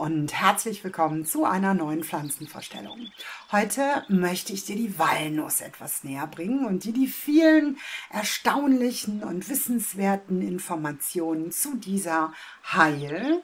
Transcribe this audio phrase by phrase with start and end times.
[0.00, 3.12] und herzlich willkommen zu einer neuen Pflanzenvorstellung.
[3.52, 7.76] Heute möchte ich dir die Walnuss etwas näher bringen und dir die vielen
[8.08, 12.32] erstaunlichen und wissenswerten Informationen zu dieser
[12.72, 13.42] Heil-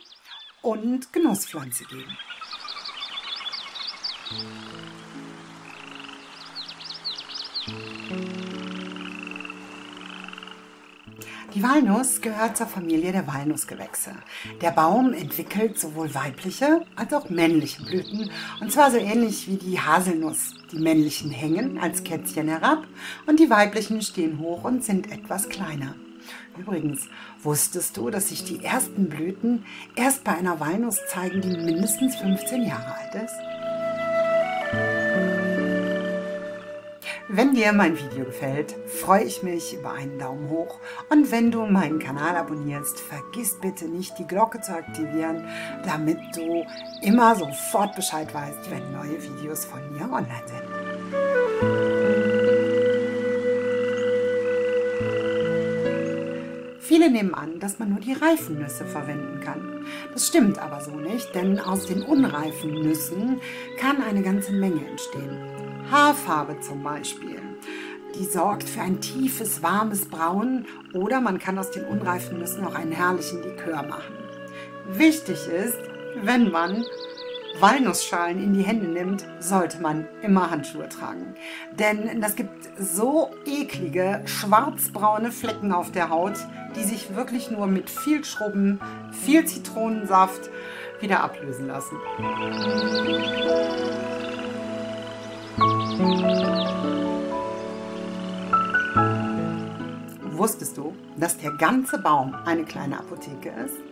[0.62, 2.16] und Genusspflanze geben.
[11.56, 14.10] Die Walnuss gehört zur Familie der Walnussgewächse.
[14.60, 19.80] Der Baum entwickelt sowohl weibliche als auch männliche Blüten, und zwar so ähnlich wie die
[19.80, 20.52] Haselnuss.
[20.70, 22.86] Die männlichen hängen als Kätzchen herab
[23.26, 25.94] und die weiblichen stehen hoch und sind etwas kleiner.
[26.58, 27.08] Übrigens,
[27.42, 29.64] wusstest du, dass sich die ersten Blüten
[29.94, 33.55] erst bei einer Walnuss zeigen, die mindestens 15 Jahre alt ist?
[37.36, 41.66] Wenn dir mein Video gefällt, freue ich mich über einen Daumen hoch und wenn du
[41.66, 45.46] meinen Kanal abonnierst, vergiss bitte nicht die Glocke zu aktivieren,
[45.84, 46.64] damit du
[47.02, 50.65] immer sofort Bescheid weißt, wenn neue Videos von mir online sind.
[57.06, 59.86] Viele nehmen an, dass man nur die reifen Nüsse verwenden kann.
[60.12, 63.40] Das stimmt aber so nicht, denn aus den unreifen Nüssen
[63.78, 65.38] kann eine ganze Menge entstehen.
[65.88, 67.40] Haarfarbe zum Beispiel.
[68.18, 72.74] Die sorgt für ein tiefes, warmes Braun oder man kann aus den unreifen Nüssen auch
[72.74, 74.14] einen herrlichen Likör machen.
[74.88, 75.78] Wichtig ist,
[76.22, 76.84] wenn man
[77.60, 81.34] Walnussschalen in die Hände nimmt, sollte man immer Handschuhe tragen.
[81.78, 86.34] Denn das gibt so eklige, schwarzbraune Flecken auf der Haut,
[86.76, 90.50] die sich wirklich nur mit viel Schrubben, viel Zitronensaft
[91.00, 91.96] wieder ablösen lassen.
[100.22, 103.85] Wusstest du, dass der ganze Baum eine kleine Apotheke ist?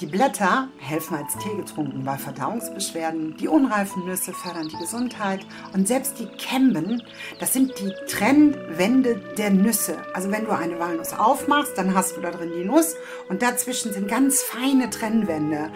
[0.00, 5.86] Die Blätter helfen als Tee getrunken bei Verdauungsbeschwerden, die unreifen Nüsse fördern die Gesundheit und
[5.86, 7.02] selbst die Kämben,
[7.38, 9.96] das sind die Trennwände der Nüsse.
[10.14, 12.94] Also wenn du eine Walnuss aufmachst, dann hast du da drin die Nuss
[13.28, 15.70] und dazwischen sind ganz feine Trennwände.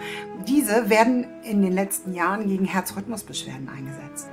[0.47, 4.29] Diese werden in den letzten Jahren gegen Herzrhythmusbeschwerden eingesetzt.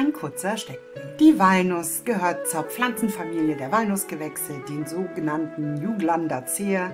[0.00, 1.02] Ein kurzer Steckbrief.
[1.18, 6.92] Die Walnuss gehört zur Pflanzenfamilie der Walnussgewächse, den sogenannten Juglandaceae.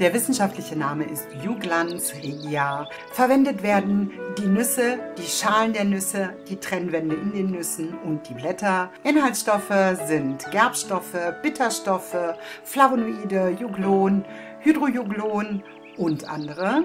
[0.00, 2.88] Der wissenschaftliche Name ist Juglans regia.
[3.12, 8.34] Verwendet werden die Nüsse, die Schalen der Nüsse, die Trennwände in den Nüssen und die
[8.34, 8.90] Blätter.
[9.04, 14.24] Inhaltsstoffe sind Gerbstoffe, Bitterstoffe, Flavonoide, Juglon,
[14.62, 15.62] Hydrojuglon
[15.96, 16.82] und andere.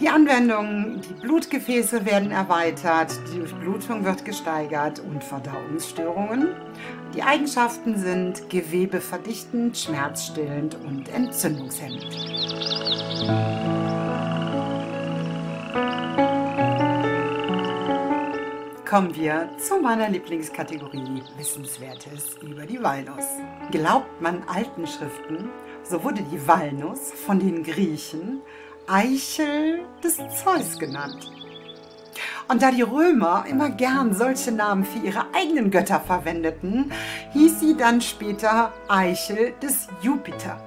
[0.00, 6.48] Die Anwendungen, die Blutgefäße werden erweitert, die Durchblutung wird gesteigert und Verdauungsstörungen.
[7.14, 12.04] Die Eigenschaften sind gewebeverdichtend, schmerzstillend und entzündungshemmend.
[18.88, 23.26] Kommen wir zu meiner Lieblingskategorie Wissenswertes über die Walnuss.
[23.72, 25.50] Glaubt man alten Schriften,
[25.82, 28.42] so wurde die Walnuss von den Griechen
[28.88, 31.28] Eichel des Zeus genannt.
[32.48, 36.92] Und da die Römer immer gern solche Namen für ihre eigenen Götter verwendeten,
[37.32, 40.60] hieß sie dann später Eichel des Jupiter.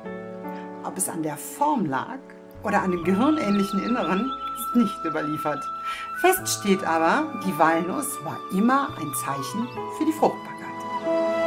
[0.84, 2.20] Ob es an der Form lag
[2.64, 5.64] oder an dem gehirnähnlichen Inneren, ist nicht überliefert.
[6.20, 9.66] Fest steht aber, die Walnuss war immer ein Zeichen
[9.98, 11.39] für die Fruchtbarkeit.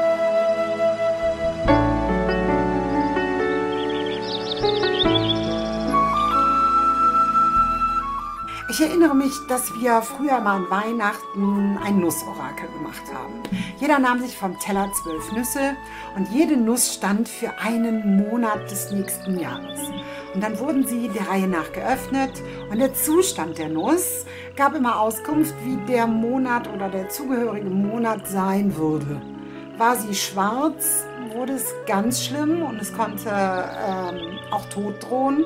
[8.73, 13.35] Ich erinnere mich, dass wir früher mal an Weihnachten ein Nussorakel gemacht haben.
[13.77, 15.77] Jeder nahm sich vom Teller zwölf Nüsse
[16.17, 19.79] und jede Nuss stand für einen Monat des nächsten Jahres.
[20.33, 24.25] Und dann wurden sie der Reihe nach geöffnet und der Zustand der Nuss
[24.57, 29.21] gab immer Auskunft, wie der Monat oder der zugehörige Monat sein würde.
[29.77, 31.05] War sie schwarz,
[31.35, 35.45] wurde es ganz schlimm und es konnte ähm, auch Tod drohen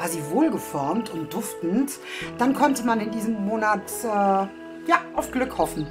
[0.00, 1.92] war sie wohlgeformt und duftend,
[2.38, 4.48] dann konnte man in diesem Monat äh, ja,
[5.14, 5.86] auf Glück hoffen.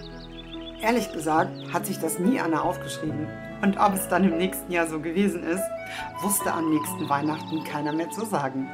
[0.81, 3.27] Ehrlich gesagt hat sich das nie Anna aufgeschrieben.
[3.61, 5.61] Und ob es dann im nächsten Jahr so gewesen ist,
[6.21, 8.67] wusste am nächsten Weihnachten keiner mehr zu sagen.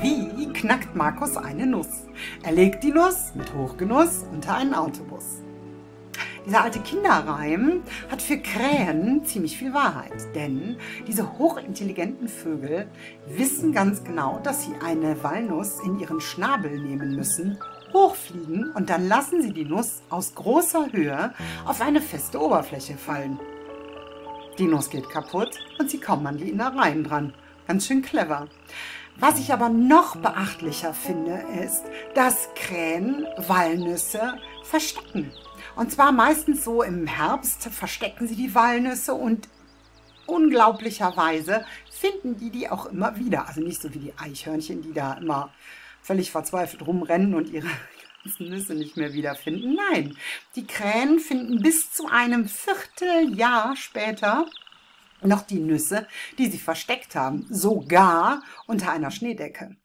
[0.00, 2.04] Wie knackt Markus eine Nuss?
[2.44, 5.42] Er legt die Nuss mit Hochgenuss unter einen Autobus.
[6.46, 10.76] Dieser alte Kinderreim hat für Krähen ziemlich viel Wahrheit, denn
[11.06, 12.88] diese hochintelligenten Vögel
[13.26, 17.58] wissen ganz genau, dass sie eine Walnuss in ihren Schnabel nehmen müssen,
[17.92, 21.34] hochfliegen und dann lassen sie die Nuss aus großer Höhe
[21.66, 23.38] auf eine feste Oberfläche fallen.
[24.58, 27.34] Die Nuss geht kaputt und sie kommen an die Innereien dran.
[27.66, 28.48] Ganz schön clever.
[29.16, 31.84] Was ich aber noch beachtlicher finde, ist,
[32.14, 35.30] dass Krähen Walnüsse verstecken.
[35.76, 39.48] Und zwar meistens so im Herbst verstecken sie die Walnüsse und
[40.26, 43.46] unglaublicherweise finden die die auch immer wieder.
[43.46, 45.52] Also nicht so wie die Eichhörnchen, die da immer
[46.02, 47.68] völlig verzweifelt rumrennen und ihre
[48.24, 49.76] ganzen Nüsse nicht mehr wiederfinden.
[49.90, 50.16] Nein,
[50.56, 54.46] die Krähen finden bis zu einem Vierteljahr später
[55.22, 56.06] noch die Nüsse,
[56.38, 59.76] die sie versteckt haben, sogar unter einer Schneedecke.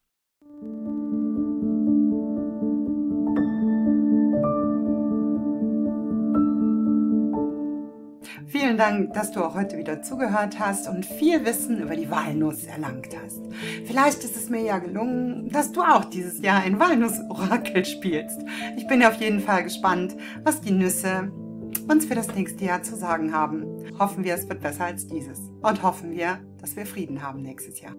[8.48, 12.64] Vielen Dank, dass du auch heute wieder zugehört hast und viel Wissen über die Walnuss
[12.64, 13.42] erlangt hast.
[13.86, 18.40] Vielleicht ist es mir ja gelungen, dass du auch dieses Jahr ein Walnuss-Orakel spielst.
[18.78, 21.32] Ich bin auf jeden Fall gespannt, was die Nüsse
[21.88, 23.66] uns für das nächste Jahr zu sagen haben.
[24.00, 25.40] Hoffen wir, es wird besser als dieses.
[25.62, 27.96] Und hoffen wir, dass wir Frieden haben nächstes Jahr.